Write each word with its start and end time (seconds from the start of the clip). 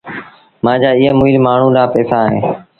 مآݩجآ 0.63 0.89
ايٚئي 0.97 1.17
مُئيٚل 1.19 1.35
مآڻهوٚٚݩ 1.45 1.75
ڏآݩهݩ 1.77 1.91
پئيٚسآ 1.93 2.17
اهيݩ 2.25 2.43